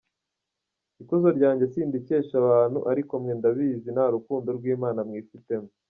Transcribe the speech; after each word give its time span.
Ikuzo 1.01 1.27
ryanjye 1.37 1.65
sindikesha 1.73 2.35
abantu; 2.43 2.79
ariko 2.91 3.13
mwe 3.21 3.33
ndabizi: 3.39 3.87
Nta 3.95 4.05
rukundo 4.15 4.47
rw’Imana 4.57 4.99
mwifitemo. 5.07 5.69